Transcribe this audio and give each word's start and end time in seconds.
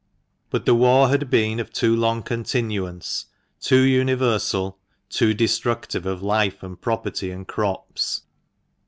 But 0.49 0.65
the 0.65 0.73
war 0.73 1.09
had 1.09 1.29
been 1.29 1.59
of 1.59 1.71
too 1.71 1.95
long 1.95 2.23
continuance, 2.23 3.27
too 3.59 3.81
universal, 3.81 4.79
too 5.09 5.35
destructive 5.35 6.07
of 6.07 6.23
life 6.23 6.63
and 6.63 6.81
property 6.81 7.29
and 7.29 7.47
crops. 7.47 8.23